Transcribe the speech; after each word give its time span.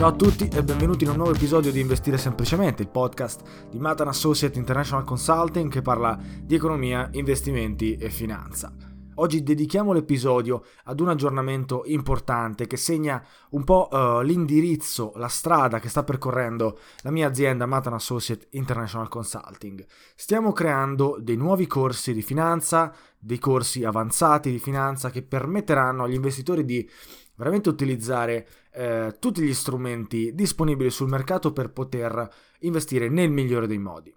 Ciao 0.00 0.08
a 0.08 0.12
tutti 0.12 0.48
e 0.48 0.64
benvenuti 0.64 1.04
in 1.04 1.10
un 1.10 1.16
nuovo 1.16 1.34
episodio 1.34 1.70
di 1.70 1.78
Investire 1.78 2.16
Semplicemente, 2.16 2.80
il 2.80 2.88
podcast 2.88 3.68
di 3.68 3.78
Matan 3.78 4.08
Associate 4.08 4.58
International 4.58 5.04
Consulting 5.04 5.70
che 5.70 5.82
parla 5.82 6.18
di 6.40 6.54
economia, 6.54 7.10
investimenti 7.12 7.96
e 7.96 8.08
finanza. 8.08 8.72
Oggi 9.16 9.42
dedichiamo 9.42 9.92
l'episodio 9.92 10.64
ad 10.84 11.00
un 11.00 11.10
aggiornamento 11.10 11.82
importante 11.84 12.66
che 12.66 12.78
segna 12.78 13.22
un 13.50 13.62
po' 13.64 13.88
uh, 13.90 14.22
l'indirizzo, 14.22 15.12
la 15.16 15.28
strada 15.28 15.80
che 15.80 15.90
sta 15.90 16.02
percorrendo 16.02 16.78
la 17.02 17.10
mia 17.10 17.28
azienda 17.28 17.66
Matan 17.66 17.92
Associate 17.92 18.46
International 18.52 19.10
Consulting. 19.10 19.84
Stiamo 20.14 20.52
creando 20.52 21.18
dei 21.20 21.36
nuovi 21.36 21.66
corsi 21.66 22.14
di 22.14 22.22
finanza, 22.22 22.90
dei 23.18 23.38
corsi 23.38 23.84
avanzati 23.84 24.50
di 24.50 24.58
finanza 24.58 25.10
che 25.10 25.20
permetteranno 25.20 26.04
agli 26.04 26.14
investitori 26.14 26.64
di 26.64 26.88
veramente 27.34 27.68
utilizzare 27.68 28.46
eh, 28.72 29.16
tutti 29.18 29.42
gli 29.42 29.54
strumenti 29.54 30.32
disponibili 30.34 30.90
sul 30.90 31.08
mercato 31.08 31.52
per 31.52 31.70
poter 31.70 32.28
investire 32.60 33.08
nel 33.08 33.30
migliore 33.30 33.66
dei 33.66 33.78
modi. 33.78 34.14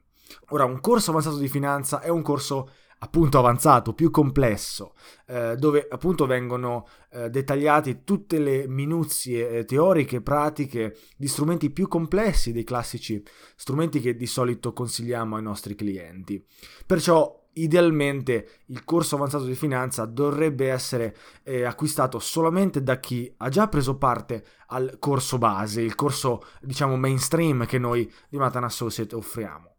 Ora, 0.49 0.65
un 0.65 0.79
corso 0.79 1.11
avanzato 1.11 1.37
di 1.37 1.47
finanza 1.47 2.01
è 2.01 2.09
un 2.09 2.21
corso 2.21 2.69
appunto 2.99 3.37
avanzato, 3.37 3.93
più 3.93 4.09
complesso, 4.09 4.93
eh, 5.27 5.55
dove 5.57 5.85
appunto 5.89 6.25
vengono 6.25 6.87
eh, 7.11 7.29
dettagliate 7.29 8.03
tutte 8.05 8.39
le 8.39 8.65
minuzie 8.67 9.49
eh, 9.49 9.65
teoriche, 9.65 10.21
pratiche 10.21 10.95
di 11.17 11.27
strumenti 11.27 11.69
più 11.69 11.89
complessi 11.89 12.53
dei 12.53 12.63
classici 12.63 13.21
strumenti 13.55 13.99
che 13.99 14.15
di 14.15 14.25
solito 14.25 14.71
consigliamo 14.71 15.35
ai 15.35 15.43
nostri 15.43 15.75
clienti. 15.75 16.43
Perciò 16.85 17.42
idealmente 17.53 18.61
il 18.67 18.83
corso 18.83 19.15
avanzato 19.15 19.45
di 19.45 19.55
finanza 19.55 20.05
dovrebbe 20.05 20.69
essere 20.69 21.15
eh, 21.43 21.63
acquistato 21.63 22.19
solamente 22.19 22.81
da 22.83 22.99
chi 22.99 23.31
ha 23.37 23.49
già 23.49 23.67
preso 23.67 23.97
parte 23.97 24.45
al 24.67 24.97
corso 24.99 25.37
base, 25.37 25.81
il 25.81 25.95
corso 25.95 26.45
diciamo 26.61 26.95
mainstream 26.97 27.65
che 27.65 27.77
noi 27.77 28.11
di 28.29 28.37
Matan 28.37 28.63
Associate 28.63 29.15
offriamo. 29.15 29.72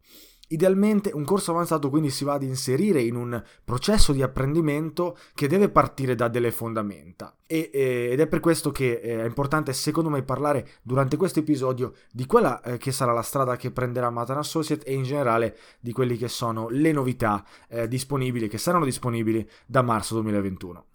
Idealmente 0.47 1.11
un 1.13 1.25
corso 1.25 1.51
avanzato 1.51 1.89
quindi 1.89 2.09
si 2.09 2.23
va 2.23 2.33
ad 2.33 2.43
inserire 2.43 3.01
in 3.01 3.15
un 3.15 3.41
processo 3.63 4.13
di 4.13 4.21
apprendimento 4.21 5.17
che 5.33 5.47
deve 5.47 5.69
partire 5.69 6.13
da 6.13 6.27
delle 6.27 6.51
fondamenta 6.51 7.35
e, 7.47 7.69
eh, 7.73 8.09
ed 8.11 8.19
è 8.19 8.27
per 8.27 8.39
questo 8.39 8.71
che 8.71 8.99
eh, 9.01 9.21
è 9.21 9.25
importante 9.25 9.73
secondo 9.73 10.09
me 10.09 10.23
parlare 10.23 10.67
durante 10.81 11.17
questo 11.17 11.39
episodio 11.39 11.93
di 12.11 12.25
quella 12.25 12.61
eh, 12.61 12.77
che 12.77 12.91
sarà 12.91 13.11
la 13.11 13.21
strada 13.21 13.55
che 13.55 13.71
prenderà 13.71 14.09
Matan 14.09 14.37
Associate 14.37 14.85
e 14.85 14.93
in 14.93 15.03
generale 15.03 15.57
di 15.79 15.91
quelle 15.91 16.15
che 16.15 16.27
sono 16.27 16.69
le 16.69 16.91
novità 16.91 17.43
eh, 17.67 17.87
disponibili 17.87 18.47
che 18.47 18.57
saranno 18.57 18.85
disponibili 18.85 19.47
da 19.65 19.81
marzo 19.81 20.13
2021. 20.15 20.85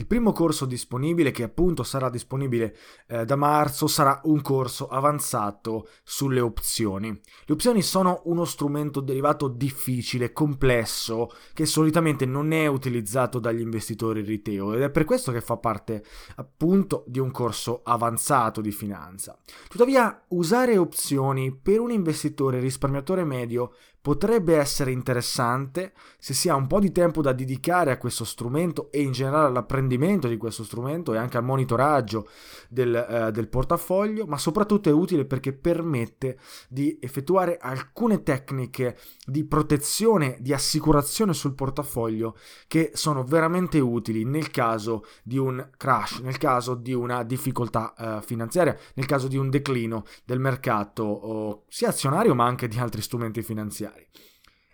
Il 0.00 0.06
primo 0.06 0.32
corso 0.32 0.64
disponibile, 0.64 1.30
che 1.30 1.42
appunto 1.42 1.82
sarà 1.82 2.08
disponibile 2.08 2.74
eh, 3.06 3.26
da 3.26 3.36
marzo, 3.36 3.86
sarà 3.86 4.18
un 4.24 4.40
corso 4.40 4.88
avanzato 4.88 5.88
sulle 6.02 6.40
opzioni. 6.40 7.08
Le 7.10 7.52
opzioni 7.52 7.82
sono 7.82 8.22
uno 8.24 8.46
strumento 8.46 9.00
derivato 9.00 9.46
difficile, 9.46 10.32
complesso, 10.32 11.30
che 11.52 11.66
solitamente 11.66 12.24
non 12.24 12.52
è 12.52 12.66
utilizzato 12.66 13.38
dagli 13.38 13.60
investitori 13.60 14.24
retail 14.24 14.76
ed 14.76 14.80
è 14.80 14.90
per 14.90 15.04
questo 15.04 15.32
che 15.32 15.42
fa 15.42 15.58
parte 15.58 16.02
appunto 16.36 17.04
di 17.06 17.18
un 17.18 17.30
corso 17.30 17.82
avanzato 17.84 18.62
di 18.62 18.72
finanza. 18.72 19.38
Tuttavia, 19.68 20.24
usare 20.28 20.78
opzioni 20.78 21.54
per 21.54 21.78
un 21.78 21.90
investitore 21.90 22.58
risparmiatore 22.58 23.24
medio 23.24 23.74
potrebbe 24.02 24.56
essere 24.56 24.92
interessante 24.92 25.92
se 26.18 26.32
si 26.32 26.48
ha 26.48 26.54
un 26.54 26.66
po' 26.66 26.80
di 26.80 26.90
tempo 26.90 27.20
da 27.20 27.32
dedicare 27.32 27.90
a 27.90 27.98
questo 27.98 28.24
strumento 28.24 28.90
e 28.90 29.02
in 29.02 29.12
generale 29.12 29.48
all'apprendimento 29.48 30.26
di 30.26 30.36
questo 30.36 30.64
strumento 30.64 31.12
e 31.12 31.18
anche 31.18 31.36
al 31.36 31.44
monitoraggio 31.44 32.28
del, 32.68 32.94
eh, 32.94 33.30
del 33.30 33.48
portafoglio, 33.48 34.26
ma 34.26 34.38
soprattutto 34.38 34.88
è 34.88 34.92
utile 34.92 35.26
perché 35.26 35.52
permette 35.52 36.38
di 36.68 36.98
effettuare 37.00 37.58
alcune 37.60 38.22
tecniche 38.22 38.96
di 39.26 39.44
protezione, 39.44 40.38
di 40.40 40.52
assicurazione 40.52 41.34
sul 41.34 41.54
portafoglio 41.54 42.36
che 42.66 42.92
sono 42.94 43.22
veramente 43.22 43.78
utili 43.80 44.24
nel 44.24 44.50
caso 44.50 45.04
di 45.22 45.36
un 45.36 45.70
crash, 45.76 46.20
nel 46.20 46.38
caso 46.38 46.74
di 46.74 46.94
una 46.94 47.22
difficoltà 47.22 47.94
eh, 47.94 48.22
finanziaria, 48.22 48.76
nel 48.94 49.06
caso 49.06 49.28
di 49.28 49.36
un 49.36 49.50
declino 49.50 50.04
del 50.24 50.40
mercato 50.40 51.02
oh, 51.02 51.64
sia 51.68 51.88
azionario 51.88 52.34
ma 52.34 52.46
anche 52.46 52.68
di 52.68 52.78
altri 52.78 53.02
strumenti 53.02 53.42
finanziari. 53.42 53.89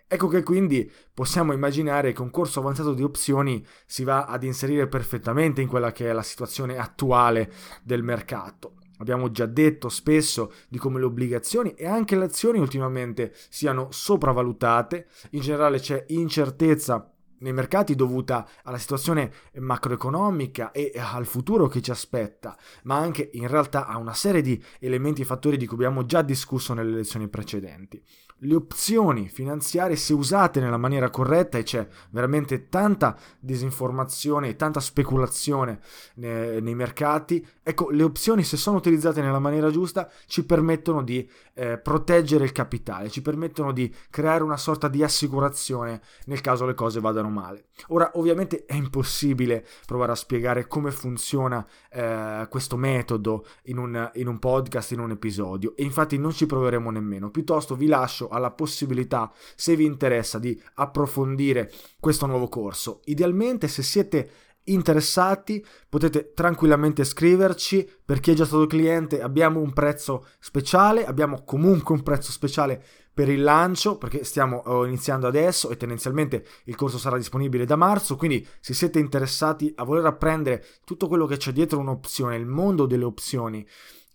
Ecco 0.09 0.29
che 0.29 0.41
quindi 0.41 0.89
possiamo 1.13 1.51
immaginare 1.51 2.13
che 2.13 2.21
un 2.21 2.29
corso 2.31 2.61
avanzato 2.61 2.93
di 2.93 3.03
opzioni 3.03 3.65
si 3.85 4.05
va 4.05 4.25
ad 4.25 4.43
inserire 4.43 4.87
perfettamente 4.87 5.61
in 5.61 5.67
quella 5.67 5.91
che 5.91 6.09
è 6.09 6.13
la 6.13 6.23
situazione 6.23 6.77
attuale 6.77 7.51
del 7.83 8.03
mercato. 8.03 8.75
Abbiamo 8.99 9.29
già 9.31 9.45
detto 9.45 9.89
spesso 9.89 10.53
di 10.69 10.77
come 10.77 10.99
le 10.99 11.05
obbligazioni 11.05 11.73
e 11.73 11.85
anche 11.85 12.15
le 12.15 12.23
azioni 12.23 12.57
ultimamente 12.57 13.33
siano 13.49 13.91
sopravvalutate, 13.91 15.07
in 15.31 15.41
generale 15.41 15.79
c'è 15.79 16.05
incertezza 16.07 17.11
nei 17.39 17.53
mercati 17.53 17.93
dovuta 17.93 18.47
alla 18.63 18.79
situazione 18.79 19.31
macroeconomica 19.55 20.71
e 20.71 20.93
al 20.95 21.25
futuro 21.25 21.67
che 21.67 21.81
ci 21.81 21.91
aspetta, 21.91 22.57
ma 22.83 22.95
anche 22.95 23.29
in 23.33 23.47
realtà 23.47 23.85
a 23.85 23.97
una 23.97 24.13
serie 24.13 24.41
di 24.41 24.63
elementi 24.79 25.21
e 25.21 25.25
fattori 25.25 25.57
di 25.57 25.67
cui 25.67 25.75
abbiamo 25.75 26.05
già 26.05 26.21
discusso 26.21 26.73
nelle 26.73 26.95
lezioni 26.95 27.27
precedenti 27.27 28.01
le 28.41 28.55
opzioni 28.55 29.27
finanziarie 29.29 29.95
se 29.95 30.13
usate 30.13 30.59
nella 30.59 30.77
maniera 30.77 31.09
corretta 31.09 31.57
e 31.57 31.63
c'è 31.63 31.87
veramente 32.11 32.69
tanta 32.69 33.17
disinformazione 33.39 34.49
e 34.49 34.55
tanta 34.55 34.79
speculazione 34.79 35.79
nei, 36.15 36.61
nei 36.61 36.75
mercati, 36.75 37.45
ecco 37.63 37.89
le 37.89 38.03
opzioni 38.03 38.43
se 38.43 38.57
sono 38.57 38.77
utilizzate 38.77 39.21
nella 39.21 39.39
maniera 39.39 39.71
giusta 39.71 40.09
ci 40.27 40.45
permettono 40.45 41.01
di 41.01 41.27
eh, 41.53 41.77
proteggere 41.79 42.43
il 42.43 42.51
capitale, 42.51 43.09
ci 43.09 43.21
permettono 43.21 43.71
di 43.71 43.93
creare 44.09 44.43
una 44.43 44.57
sorta 44.57 44.87
di 44.87 45.03
assicurazione 45.03 46.01
nel 46.25 46.41
caso 46.41 46.65
le 46.65 46.75
cose 46.75 46.99
vadano 46.99 47.29
male. 47.29 47.65
Ora 47.87 48.11
ovviamente 48.15 48.65
è 48.65 48.75
impossibile 48.75 49.65
provare 49.85 50.11
a 50.11 50.15
spiegare 50.15 50.67
come 50.67 50.91
funziona 50.91 51.65
eh, 51.91 52.45
questo 52.49 52.77
metodo 52.77 53.45
in 53.63 53.77
un, 53.77 54.11
in 54.15 54.27
un 54.27 54.37
podcast, 54.37 54.91
in 54.91 54.99
un 54.99 55.11
episodio 55.11 55.73
e 55.75 55.83
infatti 55.83 56.17
non 56.17 56.31
ci 56.31 56.45
proveremo 56.45 56.91
nemmeno, 56.91 57.31
piuttosto 57.31 57.75
vi 57.75 57.87
lascio 57.87 58.26
alla 58.27 58.51
possibilità, 58.51 59.31
se 59.55 59.75
vi 59.75 59.85
interessa, 59.85 60.39
di 60.39 60.59
approfondire 60.75 61.71
questo 61.99 62.25
nuovo 62.25 62.47
corso. 62.47 63.01
Idealmente, 63.05 63.67
se 63.67 63.83
siete 63.83 64.29
interessati 64.67 65.63
potete 65.87 66.33
tranquillamente 66.33 67.03
scriverci 67.03 67.89
per 68.03 68.19
chi 68.19 68.31
è 68.31 68.33
già 68.33 68.45
stato 68.45 68.67
cliente 68.67 69.21
abbiamo 69.21 69.59
un 69.59 69.73
prezzo 69.73 70.27
speciale 70.39 71.05
abbiamo 71.05 71.43
comunque 71.43 71.95
un 71.95 72.03
prezzo 72.03 72.31
speciale 72.31 72.83
per 73.13 73.29
il 73.29 73.41
lancio 73.41 73.97
perché 73.97 74.23
stiamo 74.23 74.57
oh, 74.65 74.85
iniziando 74.85 75.25
adesso 75.25 75.69
e 75.69 75.77
tendenzialmente 75.77 76.45
il 76.65 76.75
corso 76.75 76.97
sarà 76.97 77.17
disponibile 77.17 77.65
da 77.65 77.75
marzo 77.75 78.15
quindi 78.15 78.45
se 78.59 78.73
siete 78.73 78.99
interessati 78.99 79.71
a 79.75 79.83
voler 79.83 80.05
apprendere 80.05 80.63
tutto 80.83 81.07
quello 81.07 81.25
che 81.25 81.37
c'è 81.37 81.51
dietro 81.51 81.79
un'opzione 81.79 82.35
il 82.35 82.45
mondo 82.45 82.85
delle 82.85 83.05
opzioni 83.05 83.65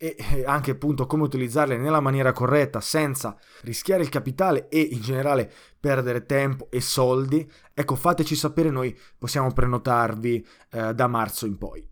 e 0.03 0.43
anche 0.45 0.73
appunto 0.73 1.07
come 1.07 1.23
utilizzarle 1.23 1.77
nella 1.77 2.01
maniera 2.01 2.33
corretta 2.33 2.81
senza 2.81 3.37
rischiare 3.61 4.03
il 4.03 4.09
capitale 4.09 4.69
e 4.69 4.81
in 4.81 5.01
generale 5.01 5.49
perdere 5.79 6.27
tempo 6.27 6.67
e 6.71 6.81
soldi, 6.81 7.49
ecco 7.73 7.95
fateci 7.95 8.35
sapere, 8.35 8.71
noi 8.71 8.99
possiamo 9.17 9.53
prenotarvi 9.53 10.45
eh, 10.73 10.93
da 10.93 11.07
marzo 11.07 11.47
in 11.47 11.57
poi. 11.57 11.92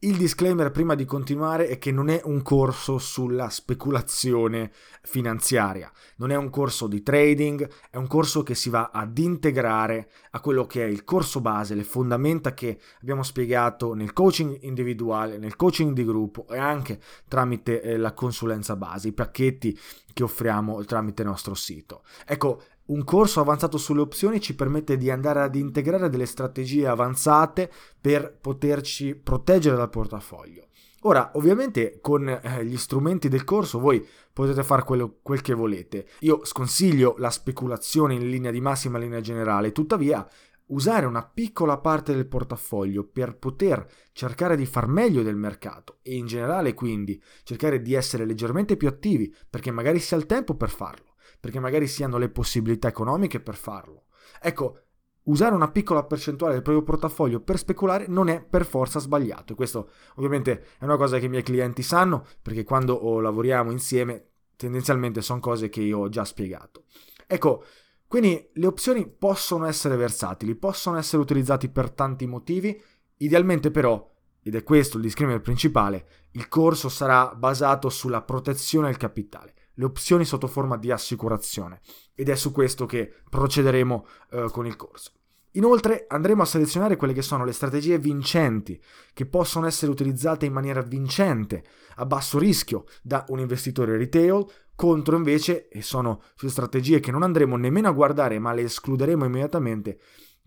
Il 0.00 0.18
disclaimer 0.18 0.70
prima 0.70 0.94
di 0.94 1.06
continuare 1.06 1.68
è 1.68 1.78
che 1.78 1.90
non 1.90 2.10
è 2.10 2.20
un 2.24 2.42
corso 2.42 2.98
sulla 2.98 3.48
speculazione 3.48 4.70
finanziaria, 5.02 5.90
non 6.16 6.30
è 6.30 6.36
un 6.36 6.50
corso 6.50 6.86
di 6.86 7.02
trading, 7.02 7.66
è 7.88 7.96
un 7.96 8.06
corso 8.06 8.42
che 8.42 8.54
si 8.54 8.68
va 8.68 8.90
ad 8.92 9.16
integrare 9.16 10.10
a 10.32 10.40
quello 10.40 10.66
che 10.66 10.84
è 10.84 10.86
il 10.86 11.02
corso 11.02 11.40
base, 11.40 11.74
le 11.74 11.82
fondamenta 11.82 12.52
che 12.52 12.78
abbiamo 13.00 13.22
spiegato 13.22 13.94
nel 13.94 14.12
coaching 14.12 14.58
individuale, 14.64 15.38
nel 15.38 15.56
coaching 15.56 15.94
di 15.94 16.04
gruppo 16.04 16.46
e 16.48 16.58
anche 16.58 17.00
tramite 17.26 17.80
eh, 17.80 17.96
la 17.96 18.12
consulenza 18.12 18.76
base, 18.76 19.08
i 19.08 19.12
pacchetti 19.12 19.78
che 20.12 20.22
offriamo 20.22 20.84
tramite 20.84 21.22
il 21.22 21.28
nostro 21.28 21.54
sito. 21.54 22.02
Ecco, 22.26 22.62
un 22.86 23.02
corso 23.04 23.40
avanzato 23.40 23.78
sulle 23.78 24.00
opzioni 24.00 24.40
ci 24.40 24.54
permette 24.54 24.96
di 24.96 25.10
andare 25.10 25.42
ad 25.42 25.54
integrare 25.56 26.08
delle 26.08 26.26
strategie 26.26 26.86
avanzate 26.86 27.70
per 28.00 28.36
poterci 28.40 29.14
proteggere 29.14 29.76
dal 29.76 29.90
portafoglio. 29.90 30.66
Ora, 31.02 31.30
ovviamente 31.34 31.98
con 32.00 32.28
eh, 32.28 32.64
gli 32.64 32.76
strumenti 32.76 33.28
del 33.28 33.44
corso 33.44 33.78
voi 33.78 34.04
potete 34.32 34.62
fare 34.62 34.82
quello, 34.82 35.18
quel 35.22 35.40
che 35.40 35.54
volete. 35.54 36.06
Io 36.20 36.44
sconsiglio 36.44 37.14
la 37.18 37.30
speculazione 37.30 38.14
in 38.14 38.28
linea 38.28 38.50
di 38.50 38.60
massima 38.60 38.98
linea 38.98 39.20
generale, 39.20 39.72
tuttavia 39.72 40.26
usare 40.68 41.06
una 41.06 41.24
piccola 41.24 41.78
parte 41.78 42.12
del 42.12 42.26
portafoglio 42.26 43.04
per 43.04 43.36
poter 43.36 43.86
cercare 44.12 44.56
di 44.56 44.66
far 44.66 44.88
meglio 44.88 45.22
del 45.22 45.36
mercato 45.36 45.98
e 46.02 46.16
in 46.16 46.26
generale 46.26 46.74
quindi 46.74 47.22
cercare 47.44 47.80
di 47.80 47.94
essere 47.94 48.24
leggermente 48.24 48.76
più 48.76 48.88
attivi 48.88 49.32
perché 49.48 49.70
magari 49.70 50.00
si 50.00 50.14
ha 50.14 50.16
il 50.16 50.26
tempo 50.26 50.56
per 50.56 50.70
farlo 50.70 51.05
perché 51.46 51.60
magari 51.60 51.86
si 51.86 52.02
hanno 52.02 52.18
le 52.18 52.28
possibilità 52.28 52.88
economiche 52.88 53.38
per 53.38 53.54
farlo. 53.54 54.06
Ecco, 54.40 54.80
usare 55.26 55.54
una 55.54 55.70
piccola 55.70 56.02
percentuale 56.02 56.54
del 56.54 56.62
proprio 56.62 56.82
portafoglio 56.82 57.38
per 57.38 57.56
speculare 57.56 58.06
non 58.08 58.26
è 58.28 58.42
per 58.42 58.66
forza 58.66 58.98
sbagliato. 58.98 59.52
E 59.52 59.54
questo 59.54 59.90
ovviamente 60.16 60.64
è 60.80 60.82
una 60.82 60.96
cosa 60.96 61.20
che 61.20 61.26
i 61.26 61.28
miei 61.28 61.44
clienti 61.44 61.84
sanno, 61.84 62.26
perché 62.42 62.64
quando 62.64 63.20
lavoriamo 63.20 63.70
insieme 63.70 64.30
tendenzialmente 64.56 65.22
sono 65.22 65.38
cose 65.38 65.68
che 65.68 65.82
io 65.82 66.00
ho 66.00 66.08
già 66.08 66.24
spiegato. 66.24 66.86
Ecco, 67.28 67.62
quindi 68.08 68.50
le 68.54 68.66
opzioni 68.66 69.06
possono 69.06 69.66
essere 69.66 69.94
versatili, 69.94 70.56
possono 70.56 70.98
essere 70.98 71.22
utilizzati 71.22 71.68
per 71.68 71.92
tanti 71.92 72.26
motivi, 72.26 72.76
idealmente 73.18 73.70
però, 73.70 74.04
ed 74.42 74.56
è 74.56 74.64
questo 74.64 74.96
il 74.96 75.04
disclaimer 75.04 75.40
principale, 75.40 76.06
il 76.32 76.48
corso 76.48 76.88
sarà 76.88 77.32
basato 77.36 77.88
sulla 77.88 78.22
protezione 78.22 78.88
del 78.88 78.96
capitale 78.96 79.54
le 79.76 79.84
opzioni 79.84 80.24
sotto 80.24 80.46
forma 80.46 80.76
di 80.76 80.90
assicurazione 80.90 81.80
ed 82.14 82.28
è 82.28 82.34
su 82.34 82.52
questo 82.52 82.84
che 82.86 83.10
procederemo 83.28 84.06
eh, 84.30 84.48
con 84.50 84.66
il 84.66 84.76
corso. 84.76 85.12
Inoltre 85.52 86.04
andremo 86.08 86.42
a 86.42 86.46
selezionare 86.46 86.96
quelle 86.96 87.14
che 87.14 87.22
sono 87.22 87.44
le 87.44 87.52
strategie 87.52 87.98
vincenti 87.98 88.78
che 89.14 89.24
possono 89.24 89.66
essere 89.66 89.90
utilizzate 89.90 90.44
in 90.44 90.52
maniera 90.52 90.82
vincente 90.82 91.64
a 91.96 92.04
basso 92.04 92.38
rischio 92.38 92.84
da 93.02 93.24
un 93.28 93.38
investitore 93.38 93.96
retail 93.96 94.44
contro 94.74 95.16
invece, 95.16 95.68
e 95.68 95.80
sono 95.80 96.20
strategie 96.36 97.00
che 97.00 97.10
non 97.10 97.22
andremo 97.22 97.56
nemmeno 97.56 97.88
a 97.88 97.92
guardare 97.92 98.38
ma 98.38 98.52
le 98.52 98.62
escluderemo 98.62 99.24
immediatamente, 99.24 99.98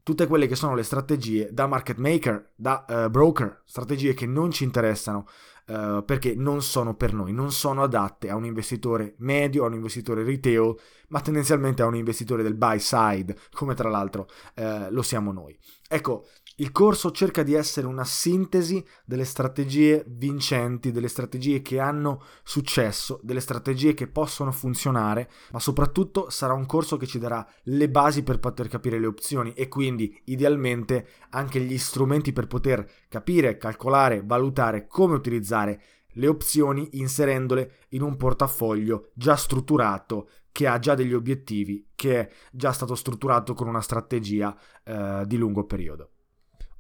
tutte 0.10 0.26
quelle 0.26 0.48
che 0.48 0.56
sono 0.56 0.74
le 0.74 0.82
strategie 0.82 1.50
da 1.52 1.68
market 1.68 1.98
maker, 1.98 2.54
da 2.56 2.84
uh, 2.88 3.10
broker, 3.12 3.62
strategie 3.64 4.16
che 4.16 4.26
non 4.26 4.50
ci 4.50 4.64
interessano 4.64 5.28
uh, 5.68 6.04
perché 6.04 6.34
non 6.34 6.64
sono 6.64 6.96
per 6.96 7.14
noi, 7.14 7.32
non 7.32 7.52
sono 7.52 7.84
adatte 7.84 8.28
a 8.32 8.36
un 8.36 8.44
investitore 8.44 9.14
medio, 9.20 9.64
a 9.64 9.68
un 9.68 9.76
investitore 9.76 10.24
retail, 10.24 10.74
ma 11.10 11.22
tendenzialmente 11.22 11.84
a 11.84 11.86
un 11.86 11.96
investitore 11.96 12.42
del 12.42 12.56
buy 12.56 12.80
side, 12.80 13.38
come 13.52 13.76
tra 13.76 13.88
l'altro 13.88 14.28
uh, 14.56 14.88
lo 14.90 15.04
siamo 15.04 15.32
noi. 15.32 15.56
Ecco, 15.88 16.26
il 16.60 16.72
corso 16.72 17.12
cerca 17.12 17.42
di 17.44 17.54
essere 17.54 17.88
una 17.88 18.04
sintesi 18.04 18.84
delle 19.06 19.24
strategie 19.24 20.04
vincenti, 20.08 20.92
delle 20.92 21.08
strategie 21.08 21.62
che 21.62 21.80
hanno 21.80 22.22
successo, 22.44 23.20
delle 23.24 23.40
strategie 23.40 23.94
che 23.94 24.08
possono 24.08 24.52
funzionare, 24.52 25.30
ma 25.52 25.60
soprattutto 25.60 26.30
sarà 26.30 26.54
un 26.54 26.66
corso 26.66 26.98
che 26.98 27.08
ci 27.08 27.18
darà 27.18 27.48
le 27.64 27.90
basi 27.90 28.24
per 28.24 28.40
poter 28.40 28.68
capire 28.68 29.00
le 29.00 29.08
opzioni 29.08 29.54
e 29.54 29.70
quindi 29.70 30.22
idealmente 30.26 31.08
anche 31.30 31.62
gli 31.62 31.78
strumenti 31.78 32.34
per 32.34 32.48
poter 32.48 32.90
capire, 33.08 33.58
calcolare, 33.58 34.22
valutare 34.26 34.86
come 34.88 35.16
utilizzare 35.16 35.82
le 36.14 36.28
opzioni 36.28 36.90
inserendole 36.94 37.86
in 37.90 38.02
un 38.02 38.18
portafoglio 38.18 39.12
già 39.14 39.38
strutturato 39.38 40.30
che 40.52 40.68
ha 40.68 40.78
già 40.78 40.94
degli 40.94 41.14
obiettivi, 41.14 41.88
che 41.96 42.20
è 42.20 42.30
già 42.52 42.74
stato 42.74 42.96
strutturato 42.96 43.54
con 43.54 43.68
una 43.68 43.82
strategia 43.82 44.54
eh, 44.84 45.24
di 45.26 45.38
lungo 45.38 45.64
periodo. 45.64 46.10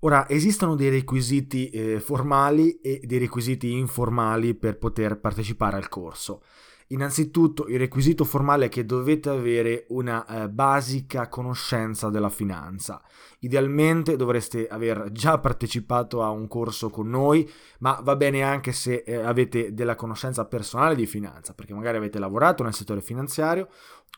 Ora, 0.01 0.29
esistono 0.29 0.75
dei 0.75 0.89
requisiti 0.89 1.69
eh, 1.69 1.99
formali 1.99 2.79
e 2.79 3.01
dei 3.03 3.19
requisiti 3.19 3.73
informali 3.73 4.55
per 4.55 4.77
poter 4.77 5.19
partecipare 5.19 5.75
al 5.75 5.89
corso. 5.89 6.41
Innanzitutto 6.91 7.67
il 7.67 7.77
requisito 7.77 8.23
formale 8.23 8.65
è 8.65 8.69
che 8.69 8.85
dovete 8.85 9.29
avere 9.29 9.85
una 9.89 10.25
eh, 10.25 10.49
basica 10.49 11.27
conoscenza 11.27 12.09
della 12.09 12.29
finanza. 12.29 12.99
Idealmente 13.39 14.15
dovreste 14.15 14.67
aver 14.67 15.11
già 15.11 15.37
partecipato 15.37 16.23
a 16.23 16.29
un 16.29 16.47
corso 16.47 16.89
con 16.89 17.07
noi, 17.09 17.47
ma 17.79 17.99
va 18.01 18.15
bene 18.15 18.41
anche 18.41 18.71
se 18.71 19.03
eh, 19.05 19.15
avete 19.17 19.73
della 19.73 19.95
conoscenza 19.95 20.45
personale 20.45 20.95
di 20.95 21.05
finanza, 21.05 21.53
perché 21.53 21.73
magari 21.73 21.97
avete 21.97 22.17
lavorato 22.19 22.63
nel 22.63 22.73
settore 22.73 23.01
finanziario 23.01 23.67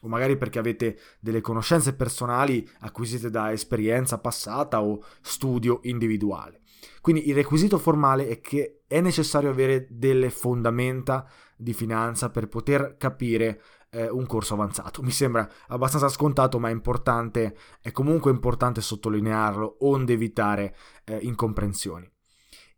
o 0.01 0.08
magari 0.08 0.38
perché 0.38 0.60
avete 0.60 1.00
delle 1.20 1.41
conoscenze 1.41 1.96
personali 1.96 2.67
acquisite 2.81 3.29
da 3.29 3.51
esperienza 3.51 4.20
passata 4.20 4.81
o 4.81 5.03
studio 5.22 5.79
individuale. 5.84 6.60
Quindi 7.01 7.27
il 7.27 7.36
requisito 7.36 7.77
formale 7.77 8.27
è 8.27 8.39
che 8.39 8.81
è 8.88 9.01
necessario 9.01 9.50
avere 9.50 9.88
delle 9.89 10.29
fondamenta 10.29 11.27
di 11.55 11.74
finanza 11.74 12.29
per 12.29 12.48
poter 12.48 12.96
capire 12.98 13.62
eh, 13.91 14.10
un 14.10 14.25
corso 14.25 14.53
avanzato. 14.53 15.01
Mi 15.01 15.12
sembra 15.12 15.48
abbastanza 15.67 16.10
scontato, 16.10 16.60
ma 16.60 16.70
è 16.70 16.72
importante, 16.72 17.55
è 17.81 17.91
comunque 17.91 18.31
importante 18.31 18.81
sottolinearlo, 18.81 19.77
onde 19.81 20.13
evitare 20.13 20.75
eh, 21.05 21.17
incomprensioni. 21.22 22.10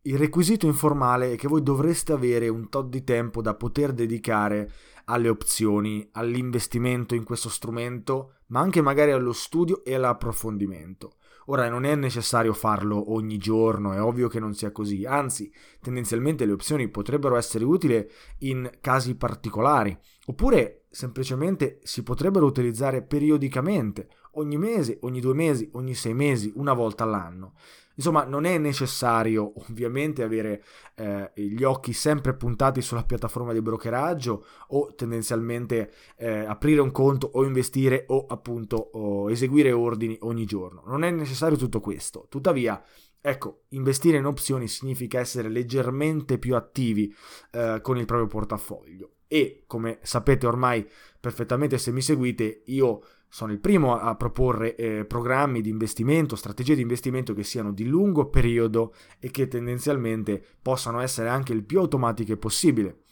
Il 0.06 0.18
requisito 0.18 0.66
informale 0.66 1.32
è 1.32 1.36
che 1.38 1.48
voi 1.48 1.64
dovreste 1.64 2.12
avere 2.12 2.50
un 2.50 2.68
tot 2.68 2.90
di 2.90 3.06
tempo 3.06 3.42
da 3.42 3.54
poter 3.54 3.94
dedicare 3.94 4.70
alle 5.06 5.30
opzioni, 5.30 6.06
all'investimento 6.12 7.16
in 7.16 7.24
questo 7.24 7.48
strumento, 7.48 8.34
ma 8.48 8.60
anche 8.60 8.82
magari 8.82 9.12
allo 9.12 9.32
studio 9.32 9.82
e 9.86 9.94
all'approfondimento. 9.94 11.14
Ora 11.46 11.70
non 11.70 11.86
è 11.86 11.96
necessario 11.96 12.52
farlo 12.52 13.14
ogni 13.14 13.38
giorno, 13.38 13.94
è 13.94 14.02
ovvio 14.02 14.28
che 14.28 14.42
non 14.42 14.54
sia 14.54 14.74
così, 14.74 15.06
anzi 15.06 15.50
tendenzialmente 15.80 16.46
le 16.46 16.52
opzioni 16.52 16.90
potrebbero 16.90 17.38
essere 17.38 17.64
utili 17.64 18.06
in 18.40 18.70
casi 18.82 19.16
particolari, 19.16 19.98
oppure 20.26 20.84
semplicemente 20.90 21.80
si 21.84 22.04
potrebbero 22.04 22.46
utilizzare 22.46 23.04
periodicamente, 23.04 24.10
ogni 24.34 24.58
mese, 24.58 24.98
ogni 25.02 25.22
due 25.22 25.34
mesi, 25.34 25.70
ogni 25.74 25.94
sei 25.94 26.14
mesi, 26.14 26.52
una 26.56 26.74
volta 26.74 27.06
all'anno. 27.06 27.54
Insomma, 27.96 28.24
non 28.24 28.46
è 28.46 28.58
necessario 28.58 29.54
ovviamente 29.68 30.24
avere 30.24 30.64
eh, 30.96 31.32
gli 31.36 31.64
occhi 31.64 31.94
sempre 31.94 32.34
puntati 32.34 32.82
sulla 32.82 33.04
piattaforma 33.04 33.54
di 33.54 33.62
brokeraggio 33.62 34.46
o 34.70 34.94
tendenzialmente 34.96 35.92
eh, 36.18 36.40
aprire 36.40 36.82
un 36.82 36.92
conto 36.92 37.30
o 37.34 37.44
investire 37.44 38.06
o 38.08 38.26
appunto 38.28 38.76
o 38.94 39.30
eseguire 39.30 39.72
ordini 39.72 40.18
ogni 40.22 40.46
giorno. 40.46 40.84
Non 40.86 41.04
è 41.04 41.12
necessario 41.12 41.58
tutto 41.58 41.80
questo. 41.80 42.28
Tuttavia, 42.30 42.82
Ecco, 43.26 43.62
investire 43.70 44.18
in 44.18 44.26
opzioni 44.26 44.68
significa 44.68 45.18
essere 45.18 45.48
leggermente 45.48 46.38
più 46.38 46.56
attivi 46.56 47.16
eh, 47.52 47.80
con 47.82 47.98
il 47.98 48.04
proprio 48.04 48.28
portafoglio 48.28 49.12
e 49.34 49.64
come 49.66 50.00
sapete 50.02 50.46
ormai 50.46 50.86
perfettamente 51.20 51.78
se 51.78 51.92
mi 51.92 52.02
seguite, 52.02 52.64
io 52.66 53.02
sono 53.34 53.52
il 53.52 53.60
primo 53.60 53.98
a 53.98 54.16
proporre 54.16 54.76
eh, 54.76 55.06
programmi 55.06 55.62
di 55.62 55.70
investimento, 55.72 56.36
strategie 56.36 56.76
di 56.76 56.84
investimento 56.84 57.34
che 57.34 57.44
siano 57.44 57.72
di 57.72 57.84
lungo 57.84 58.30
periodo 58.30 58.94
e 59.18 59.32
che 59.32 59.48
tendenzialmente 59.48 60.40
possano 60.62 61.00
essere 61.00 61.30
anche 61.30 61.52
il 61.52 61.64
più 61.64 61.80
automatiche 61.80 62.38
possibile. 62.38 63.06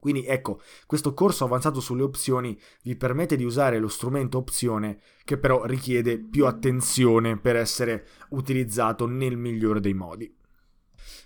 Quindi 0.00 0.26
ecco, 0.26 0.60
questo 0.86 1.14
corso 1.14 1.44
avanzato 1.44 1.78
sulle 1.78 2.02
opzioni 2.02 2.58
vi 2.82 2.96
permette 2.96 3.36
di 3.36 3.44
usare 3.44 3.78
lo 3.78 3.86
strumento 3.86 4.38
opzione 4.38 4.98
che 5.22 5.38
però 5.38 5.64
richiede 5.64 6.18
più 6.18 6.46
attenzione 6.46 7.38
per 7.38 7.54
essere 7.54 8.08
utilizzato 8.30 9.06
nel 9.06 9.36
migliore 9.36 9.78
dei 9.78 9.94
modi. 9.94 10.36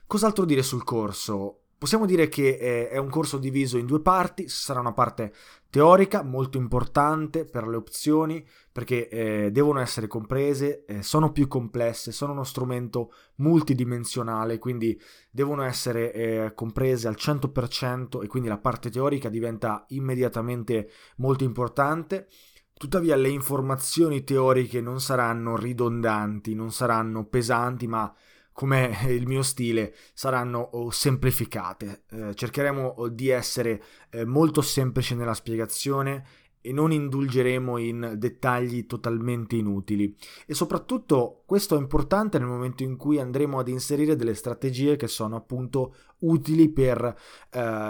Cos'altro 0.06 0.44
dire 0.44 0.62
sul 0.62 0.84
corso? 0.84 1.63
Possiamo 1.84 2.06
dire 2.06 2.30
che 2.30 2.56
eh, 2.58 2.88
è 2.88 2.96
un 2.96 3.10
corso 3.10 3.36
diviso 3.36 3.76
in 3.76 3.84
due 3.84 4.00
parti, 4.00 4.48
sarà 4.48 4.80
una 4.80 4.94
parte 4.94 5.34
teorica 5.68 6.22
molto 6.22 6.56
importante 6.56 7.44
per 7.44 7.66
le 7.66 7.76
opzioni 7.76 8.42
perché 8.72 9.06
eh, 9.10 9.50
devono 9.50 9.80
essere 9.80 10.06
comprese, 10.06 10.86
eh, 10.86 11.02
sono 11.02 11.30
più 11.30 11.46
complesse, 11.46 12.10
sono 12.10 12.32
uno 12.32 12.44
strumento 12.44 13.12
multidimensionale, 13.34 14.58
quindi 14.58 14.98
devono 15.30 15.62
essere 15.62 16.10
eh, 16.14 16.52
comprese 16.54 17.06
al 17.06 17.16
100% 17.18 18.22
e 18.22 18.28
quindi 18.28 18.48
la 18.48 18.56
parte 18.56 18.88
teorica 18.88 19.28
diventa 19.28 19.84
immediatamente 19.88 20.88
molto 21.16 21.44
importante. 21.44 22.28
Tuttavia 22.72 23.14
le 23.14 23.28
informazioni 23.28 24.24
teoriche 24.24 24.80
non 24.80 25.02
saranno 25.02 25.54
ridondanti, 25.54 26.54
non 26.54 26.72
saranno 26.72 27.26
pesanti, 27.26 27.86
ma 27.86 28.10
come 28.54 28.96
il 29.08 29.26
mio 29.26 29.42
stile, 29.42 29.94
saranno 30.14 30.61
oh, 30.61 30.90
semplificate. 30.90 32.04
Eh, 32.08 32.34
cercheremo 32.34 32.87
oh, 32.87 33.08
di 33.08 33.28
essere 33.28 33.82
eh, 34.11 34.25
molto 34.25 34.62
semplici 34.62 35.16
nella 35.16 35.34
spiegazione 35.34 36.25
e 36.61 36.73
non 36.73 36.92
indulgeremo 36.92 37.76
in 37.76 38.14
dettagli 38.16 38.87
totalmente 38.87 39.56
inutili. 39.56 40.16
E 40.46 40.54
soprattutto 40.54 41.42
questo 41.44 41.75
è 41.76 41.78
importante 41.78 42.38
nel 42.38 42.46
momento 42.46 42.84
in 42.84 42.96
cui 42.96 43.18
andremo 43.18 43.58
ad 43.58 43.68
inserire 43.68 44.16
delle 44.16 44.34
strategie 44.34 44.96
che 44.96 45.08
sono 45.08 45.37
appunto 45.37 45.94
utili 46.26 46.68
per 46.68 47.16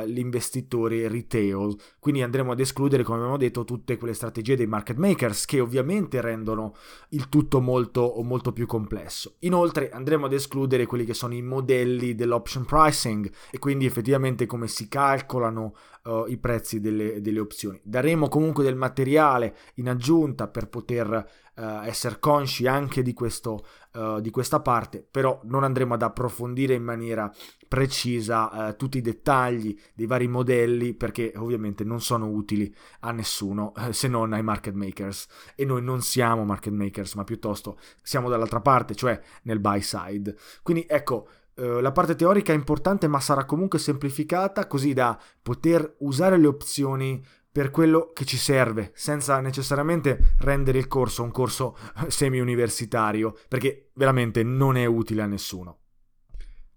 gli 0.06 0.18
investitori 0.18 1.08
retail. 1.08 1.74
Quindi 1.98 2.22
andremo 2.22 2.52
ad 2.52 2.60
escludere, 2.60 3.02
come 3.02 3.18
abbiamo 3.18 3.38
detto, 3.38 3.64
tutte 3.64 3.96
quelle 3.96 4.12
strategie 4.12 4.56
dei 4.56 4.66
market 4.66 4.98
makers 4.98 5.46
che 5.46 5.60
ovviamente 5.60 6.20
rendono 6.20 6.74
il 7.10 7.30
tutto 7.30 7.60
molto, 7.60 8.14
molto 8.22 8.52
più 8.52 8.66
complesso. 8.66 9.36
Inoltre 9.40 9.90
andremo 9.90 10.26
ad 10.26 10.32
escludere 10.34 10.84
quelli 10.86 11.04
che 11.04 11.14
sono 11.14 11.34
i 11.34 11.42
modelli 11.42 12.14
dell'option 12.14 12.64
pricing 12.64 13.30
e 13.50 13.58
quindi 13.58 13.86
effettivamente 13.86 14.46
come 14.46 14.68
si 14.68 14.88
calcolano 14.88 15.74
uh, 16.04 16.24
i 16.26 16.36
prezzi 16.36 16.80
delle, 16.80 17.20
delle 17.20 17.40
opzioni. 17.40 17.80
Daremo 17.82 18.28
comunque 18.28 18.64
del 18.64 18.76
materiale 18.76 19.56
in 19.76 19.88
aggiunta 19.88 20.48
per 20.48 20.68
poter 20.68 21.08
uh, 21.56 21.62
essere 21.84 22.18
consci 22.18 22.66
anche 22.66 23.02
di, 23.02 23.12
questo, 23.12 23.64
uh, 23.94 24.20
di 24.20 24.30
questa 24.30 24.60
parte, 24.60 25.06
però 25.08 25.40
non 25.44 25.64
andremo 25.64 25.94
ad 25.94 26.02
approfondire 26.02 26.74
in 26.74 26.82
maniera 26.82 27.32
precisa 27.68 28.68
uh, 28.68 28.76
tutti 28.76 28.98
i 28.98 29.00
dettagli 29.00 29.76
dei 29.94 30.06
vari 30.06 30.28
modelli 30.28 30.94
perché 30.94 31.32
ovviamente 31.36 31.84
non 31.84 32.00
sono 32.00 32.28
utili 32.28 32.72
a 33.00 33.12
nessuno 33.12 33.72
se 33.90 34.08
non 34.08 34.32
ai 34.32 34.42
market 34.42 34.74
makers 34.74 35.26
e 35.54 35.64
noi 35.64 35.82
non 35.82 36.00
siamo 36.02 36.44
market 36.44 36.72
makers 36.72 37.14
ma 37.14 37.24
piuttosto 37.24 37.78
siamo 38.02 38.28
dall'altra 38.28 38.60
parte, 38.60 38.94
cioè 38.94 39.20
nel 39.42 39.60
buy 39.60 39.80
side. 39.80 40.36
Quindi 40.62 40.86
ecco, 40.88 41.28
la 41.54 41.92
parte 41.92 42.16
teorica 42.16 42.52
è 42.52 42.56
importante 42.56 43.06
ma 43.06 43.20
sarà 43.20 43.44
comunque 43.44 43.78
semplificata 43.78 44.66
così 44.66 44.92
da 44.92 45.18
poter 45.40 45.96
usare 45.98 46.36
le 46.36 46.48
opzioni 46.48 47.24
per 47.54 47.70
quello 47.70 48.10
che 48.12 48.24
ci 48.24 48.36
serve, 48.36 48.90
senza 48.96 49.38
necessariamente 49.38 50.34
rendere 50.38 50.76
il 50.76 50.88
corso 50.88 51.22
un 51.22 51.30
corso 51.30 51.76
semi-universitario, 52.08 53.32
perché 53.46 53.90
veramente 53.94 54.42
non 54.42 54.76
è 54.76 54.86
utile 54.86 55.22
a 55.22 55.26
nessuno. 55.26 55.78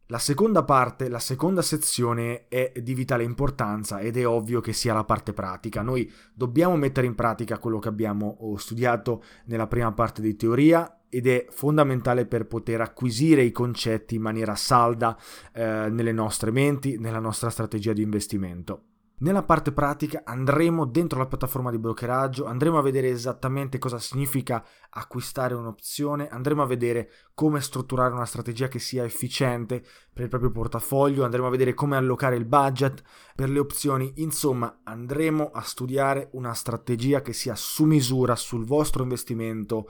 La 0.05 0.19
seconda 0.19 0.63
parte, 0.63 1.10
la 1.10 1.17
seconda 1.17 1.63
sezione 1.63 2.48
è 2.48 2.74
di 2.79 2.93
vitale 2.93 3.24
importanza 3.24 4.01
ed 4.01 4.17
è 4.17 4.27
ovvio 4.27 4.62
che 4.62 4.72
sia 4.72 4.93
la 4.93 5.03
parte 5.03 5.34
pratica. 5.34 5.81
Noi 5.81 6.13
dobbiamo 6.31 6.77
mettere 6.77 7.07
in 7.07 7.15
pratica 7.15 7.57
quello 7.57 7.79
che 7.79 7.88
abbiamo 7.88 8.38
studiato 8.57 9.24
nella 9.46 9.65
prima 9.65 9.91
parte 9.93 10.22
di 10.22 10.36
teoria 10.36 11.05
ed 11.10 11.25
è 11.25 11.48
fondamentale 11.50 12.27
per 12.27 12.46
poter 12.46 12.81
acquisire 12.81 13.41
i 13.41 13.51
concetti 13.51 14.13
in 14.13 14.22
maniera 14.22 14.53
salda 14.53 15.17
eh, 15.53 15.88
nelle 15.89 16.12
nostre 16.12 16.51
menti, 16.51 17.00
nella 17.00 17.19
nostra 17.19 17.50
strategia 17.50 17.93
di 17.93 18.03
investimento. 18.03 18.87
Nella 19.19 19.41
parte 19.41 19.71
pratica 19.71 20.21
andremo 20.24 20.86
dentro 20.86 21.17
la 21.17 21.25
piattaforma 21.25 21.71
di 21.71 21.79
brokeraggio, 21.79 22.45
andremo 22.45 22.77
a 22.77 22.83
vedere 22.83 23.09
esattamente 23.09 23.79
cosa 23.79 23.97
significa 23.97 24.63
acquistare 24.91 25.55
un'opzione, 25.55 26.29
andremo 26.29 26.62
a 26.62 26.67
vedere 26.67 27.09
come 27.33 27.59
strutturare 27.59 28.13
una 28.13 28.27
strategia 28.27 28.67
che 28.67 28.77
sia 28.77 29.03
efficiente 29.05 29.83
per 30.13 30.25
il 30.25 30.29
proprio 30.29 30.51
portafoglio, 30.51 31.24
andremo 31.24 31.47
a 31.47 31.50
vedere 31.50 31.74
come 31.74 31.95
allocare 31.95 32.36
il 32.36 32.45
budget 32.45 33.01
per 33.33 33.50
le 33.50 33.57
opzioni, 33.57 34.13
insomma 34.17 34.81
andremo 34.83 35.50
a 35.51 35.62
studiare 35.62 36.29
una 36.33 36.53
strategia 36.53 37.24
che 37.24 37.33
sia 37.33 37.55
su 37.55 37.86
misura 37.86 38.36
sul 38.36 38.65
vostro 38.65 39.01
investimento 39.01 39.89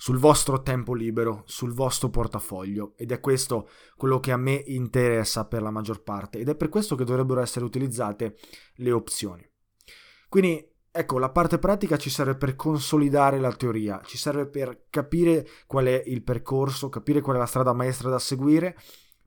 sul 0.00 0.18
vostro 0.18 0.62
tempo 0.62 0.94
libero, 0.94 1.42
sul 1.46 1.74
vostro 1.74 2.08
portafoglio 2.08 2.92
ed 2.96 3.10
è 3.10 3.18
questo 3.18 3.68
quello 3.96 4.20
che 4.20 4.30
a 4.30 4.36
me 4.36 4.52
interessa 4.52 5.44
per 5.46 5.60
la 5.60 5.72
maggior 5.72 6.04
parte 6.04 6.38
ed 6.38 6.48
è 6.48 6.54
per 6.54 6.68
questo 6.68 6.94
che 6.94 7.02
dovrebbero 7.02 7.40
essere 7.40 7.64
utilizzate 7.64 8.38
le 8.76 8.92
opzioni. 8.92 9.44
Quindi 10.28 10.64
ecco, 10.88 11.18
la 11.18 11.30
parte 11.30 11.58
pratica 11.58 11.96
ci 11.96 12.10
serve 12.10 12.36
per 12.36 12.54
consolidare 12.54 13.40
la 13.40 13.52
teoria, 13.52 14.00
ci 14.04 14.16
serve 14.16 14.46
per 14.46 14.84
capire 14.88 15.44
qual 15.66 15.86
è 15.86 16.00
il 16.06 16.22
percorso, 16.22 16.88
capire 16.88 17.20
qual 17.20 17.34
è 17.34 17.40
la 17.40 17.46
strada 17.46 17.72
maestra 17.72 18.08
da 18.08 18.20
seguire, 18.20 18.78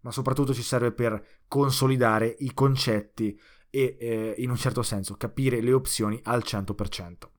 ma 0.02 0.12
soprattutto 0.12 0.54
ci 0.54 0.64
serve 0.64 0.94
per 0.94 1.42
consolidare 1.50 2.34
i 2.40 2.54
concetti 2.54 3.38
e 3.70 3.98
eh, 4.00 4.36
in 4.38 4.50
un 4.50 4.56
certo 4.56 4.84
senso 4.84 5.16
capire 5.16 5.60
le 5.60 5.74
opzioni 5.74 6.18
al 6.24 6.44
100%. 6.46 7.31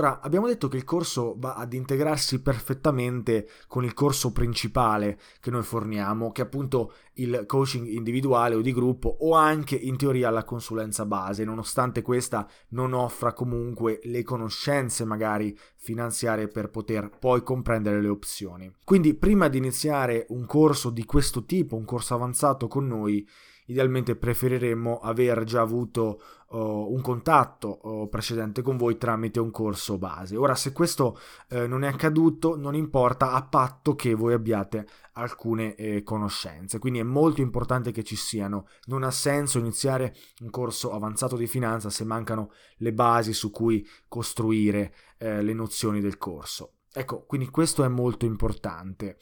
Ora, 0.00 0.20
abbiamo 0.22 0.46
detto 0.46 0.66
che 0.68 0.78
il 0.78 0.84
corso 0.84 1.34
va 1.36 1.56
ad 1.56 1.74
integrarsi 1.74 2.40
perfettamente 2.40 3.46
con 3.68 3.84
il 3.84 3.92
corso 3.92 4.32
principale 4.32 5.18
che 5.40 5.50
noi 5.50 5.62
forniamo, 5.62 6.32
che 6.32 6.40
è 6.40 6.44
appunto 6.46 6.94
il 7.16 7.44
coaching 7.46 7.86
individuale 7.86 8.54
o 8.54 8.62
di 8.62 8.72
gruppo 8.72 9.14
o 9.20 9.34
anche 9.34 9.76
in 9.76 9.98
teoria 9.98 10.30
la 10.30 10.44
consulenza 10.44 11.04
base, 11.04 11.44
nonostante 11.44 12.00
questa 12.00 12.48
non 12.68 12.94
offra 12.94 13.34
comunque 13.34 14.00
le 14.04 14.22
conoscenze 14.22 15.04
magari 15.04 15.54
finanziarie 15.76 16.48
per 16.48 16.70
poter 16.70 17.10
poi 17.18 17.42
comprendere 17.42 18.00
le 18.00 18.08
opzioni. 18.08 18.72
Quindi 18.82 19.12
prima 19.12 19.48
di 19.48 19.58
iniziare 19.58 20.24
un 20.30 20.46
corso 20.46 20.88
di 20.88 21.04
questo 21.04 21.44
tipo, 21.44 21.76
un 21.76 21.84
corso 21.84 22.14
avanzato 22.14 22.68
con 22.68 22.86
noi, 22.86 23.28
idealmente 23.70 24.16
preferiremmo 24.16 24.98
aver 24.98 25.44
già 25.44 25.60
avuto 25.60 26.20
uh, 26.48 26.58
un 26.58 27.00
contatto 27.00 27.78
uh, 27.82 28.08
precedente 28.08 28.62
con 28.62 28.76
voi 28.76 28.96
tramite 28.96 29.38
un 29.38 29.50
corso 29.50 29.96
base. 29.96 30.36
Ora, 30.36 30.54
se 30.54 30.72
questo 30.72 31.18
uh, 31.50 31.66
non 31.66 31.84
è 31.84 31.88
accaduto, 31.88 32.56
non 32.56 32.74
importa 32.74 33.32
a 33.32 33.42
patto 33.42 33.94
che 33.94 34.14
voi 34.14 34.32
abbiate 34.32 34.86
alcune 35.12 35.74
eh, 35.76 36.02
conoscenze. 36.02 36.78
Quindi 36.78 36.98
è 36.98 37.04
molto 37.04 37.40
importante 37.40 37.92
che 37.92 38.02
ci 38.02 38.16
siano. 38.16 38.66
Non 38.86 39.04
ha 39.04 39.10
senso 39.10 39.58
iniziare 39.58 40.14
un 40.40 40.50
corso 40.50 40.92
avanzato 40.92 41.36
di 41.36 41.46
finanza 41.46 41.90
se 41.90 42.04
mancano 42.04 42.50
le 42.78 42.92
basi 42.92 43.32
su 43.32 43.50
cui 43.50 43.86
costruire 44.08 44.94
eh, 45.18 45.42
le 45.42 45.52
nozioni 45.52 46.00
del 46.00 46.18
corso. 46.18 46.74
Ecco, 46.92 47.24
quindi 47.24 47.48
questo 47.50 47.84
è 47.84 47.88
molto 47.88 48.24
importante. 48.24 49.18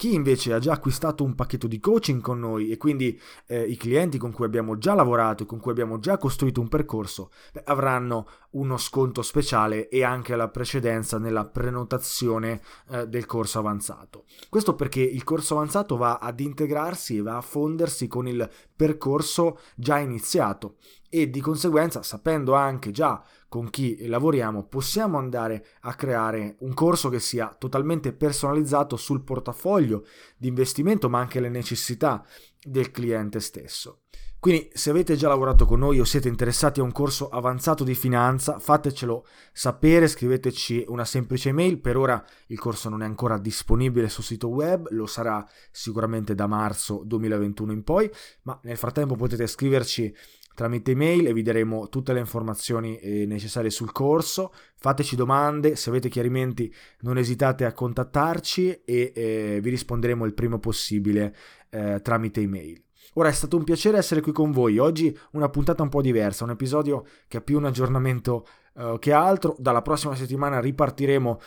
Chi 0.00 0.14
invece 0.14 0.54
ha 0.54 0.58
già 0.58 0.72
acquistato 0.72 1.24
un 1.24 1.34
pacchetto 1.34 1.66
di 1.66 1.78
coaching 1.78 2.22
con 2.22 2.40
noi 2.40 2.70
e 2.70 2.78
quindi 2.78 3.20
eh, 3.46 3.64
i 3.64 3.76
clienti 3.76 4.16
con 4.16 4.32
cui 4.32 4.46
abbiamo 4.46 4.78
già 4.78 4.94
lavorato 4.94 5.42
e 5.42 5.46
con 5.46 5.60
cui 5.60 5.72
abbiamo 5.72 5.98
già 5.98 6.16
costruito 6.16 6.62
un 6.62 6.68
percorso 6.68 7.30
beh, 7.52 7.64
avranno 7.66 8.26
uno 8.52 8.76
sconto 8.76 9.22
speciale 9.22 9.88
e 9.88 10.02
anche 10.02 10.34
la 10.36 10.48
precedenza 10.48 11.18
nella 11.18 11.44
prenotazione 11.44 12.60
eh, 12.90 13.06
del 13.06 13.26
corso 13.26 13.58
avanzato. 13.58 14.24
Questo 14.48 14.74
perché 14.74 15.00
il 15.00 15.24
corso 15.24 15.54
avanzato 15.54 15.96
va 15.96 16.18
ad 16.18 16.40
integrarsi 16.40 17.18
e 17.18 17.22
va 17.22 17.36
a 17.36 17.42
fondersi 17.42 18.06
con 18.08 18.26
il 18.26 18.48
percorso 18.74 19.58
già 19.76 19.98
iniziato 19.98 20.76
e 21.08 21.28
di 21.28 21.40
conseguenza 21.40 22.02
sapendo 22.02 22.54
anche 22.54 22.92
già 22.92 23.22
con 23.48 23.68
chi 23.68 24.06
lavoriamo 24.06 24.64
possiamo 24.64 25.18
andare 25.18 25.66
a 25.80 25.94
creare 25.94 26.54
un 26.60 26.72
corso 26.72 27.08
che 27.08 27.18
sia 27.18 27.54
totalmente 27.58 28.12
personalizzato 28.12 28.96
sul 28.96 29.22
portafoglio 29.22 30.06
di 30.36 30.46
investimento 30.46 31.08
ma 31.08 31.18
anche 31.18 31.40
le 31.40 31.48
necessità 31.48 32.24
del 32.62 32.90
cliente 32.92 33.40
stesso. 33.40 34.02
Quindi 34.40 34.70
se 34.72 34.88
avete 34.88 35.16
già 35.16 35.28
lavorato 35.28 35.66
con 35.66 35.80
noi 35.80 36.00
o 36.00 36.04
siete 36.04 36.26
interessati 36.26 36.80
a 36.80 36.82
un 36.82 36.92
corso 36.92 37.28
avanzato 37.28 37.84
di 37.84 37.94
finanza, 37.94 38.58
fatecelo 38.58 39.26
sapere, 39.52 40.08
scriveteci 40.08 40.82
una 40.88 41.04
semplice 41.04 41.50
email. 41.50 41.78
Per 41.78 41.98
ora 41.98 42.24
il 42.46 42.58
corso 42.58 42.88
non 42.88 43.02
è 43.02 43.04
ancora 43.04 43.36
disponibile 43.36 44.08
sul 44.08 44.24
sito 44.24 44.48
web, 44.48 44.88
lo 44.92 45.04
sarà 45.04 45.46
sicuramente 45.70 46.34
da 46.34 46.46
marzo 46.46 47.02
2021 47.04 47.72
in 47.72 47.84
poi, 47.84 48.10
ma 48.44 48.58
nel 48.62 48.78
frattempo 48.78 49.14
potete 49.14 49.46
scriverci 49.46 50.16
tramite 50.54 50.92
email 50.92 51.26
e 51.26 51.34
vi 51.34 51.42
daremo 51.42 51.90
tutte 51.90 52.14
le 52.14 52.20
informazioni 52.20 52.96
eh, 52.96 53.26
necessarie 53.26 53.68
sul 53.68 53.92
corso. 53.92 54.54
Fateci 54.76 55.16
domande, 55.16 55.76
se 55.76 55.90
avete 55.90 56.08
chiarimenti 56.08 56.74
non 57.00 57.18
esitate 57.18 57.66
a 57.66 57.74
contattarci 57.74 58.84
e 58.86 59.12
eh, 59.14 59.58
vi 59.60 59.68
risponderemo 59.68 60.24
il 60.24 60.32
prima 60.32 60.58
possibile 60.58 61.36
eh, 61.68 62.00
tramite 62.02 62.40
email. 62.40 62.82
Ora 63.14 63.28
è 63.28 63.32
stato 63.32 63.56
un 63.56 63.64
piacere 63.64 63.98
essere 63.98 64.20
qui 64.20 64.32
con 64.32 64.50
voi. 64.50 64.78
Oggi 64.78 65.16
una 65.32 65.48
puntata 65.48 65.82
un 65.82 65.88
po' 65.88 66.00
diversa, 66.00 66.44
un 66.44 66.50
episodio 66.50 67.04
che 67.26 67.38
ha 67.38 67.40
più 67.40 67.56
un 67.58 67.64
aggiornamento 67.64 68.46
uh, 68.74 68.98
che 68.98 69.12
altro. 69.12 69.56
Dalla 69.58 69.82
prossima 69.82 70.14
settimana 70.14 70.60
ripartiremo 70.60 71.40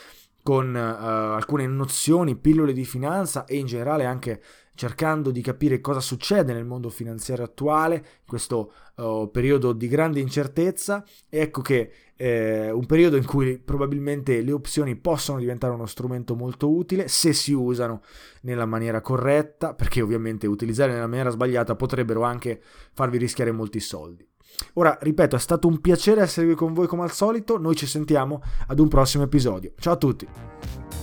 con 0.44 0.76
uh, 0.76 0.78
alcune 0.78 1.66
nozioni, 1.68 2.36
pillole 2.36 2.74
di 2.74 2.84
finanza 2.84 3.46
e 3.46 3.58
in 3.58 3.66
generale 3.66 4.06
anche 4.06 4.42
cercando 4.76 5.32
di 5.32 5.42
capire 5.42 5.82
cosa 5.82 6.00
succede 6.00 6.54
nel 6.54 6.66
mondo 6.66 6.90
finanziario 6.90 7.44
attuale, 7.44 7.96
in 7.96 8.28
questo 8.28 8.72
uh, 8.96 9.30
periodo 9.32 9.74
di 9.74 9.88
grande 9.88 10.20
incertezza. 10.20 11.06
ecco 11.30 11.62
che 11.62 11.92
eh, 12.16 12.72
un 12.72 12.86
periodo 12.86 13.18
in 13.18 13.26
cui 13.26 13.58
probabilmente 13.58 14.42
le 14.42 14.52
opzioni 14.52 14.96
possono 14.96 15.40
diventare 15.40 15.74
uno 15.74 15.86
strumento 15.86 16.36
molto 16.36 16.72
utile 16.72 17.08
se 17.08 17.34
si 17.34 17.52
usano 17.54 18.02
nella 18.42 18.66
maniera 18.66 19.02
corretta, 19.02 19.74
perché 19.74 20.02
ovviamente 20.02 20.48
utilizzare 20.48 20.94
nella 20.94 21.08
maniera 21.08 21.32
sbagliata 21.32 21.76
potrebbero 21.76 22.24
anche 22.24 22.62
farvi 22.94 23.18
rischiare 23.18 23.52
molti 23.52 23.80
soldi. 23.80 24.26
Ora, 24.74 24.98
ripeto, 25.02 25.36
è 25.36 25.40
stato 25.40 25.68
un 25.68 25.82
piacere 25.82 26.22
essere 26.22 26.46
qui 26.46 26.56
con 26.56 26.74
voi 26.74 26.88
come 26.88 27.04
al 27.04 27.12
solito, 27.12 27.58
noi 27.58 27.76
ci 27.76 27.88
sentiamo 27.88 28.42
ad 28.68 28.80
un 28.80 28.88
prossimo 28.88 29.24
episodio. 29.24 29.74
Ciao 29.78 29.94
a 29.94 29.98
tutti! 29.98 31.03